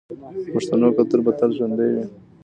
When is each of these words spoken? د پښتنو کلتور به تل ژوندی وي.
د 0.45 0.45
پښتنو 0.53 0.87
کلتور 0.97 1.19
به 1.25 1.31
تل 1.39 1.49
ژوندی 1.57 1.89
وي. 1.93 2.05